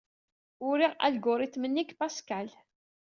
Uriɣ 0.67 0.93
alguritm-nni 1.05 1.83
deg 1.83 1.95
Pascal. 1.99 2.47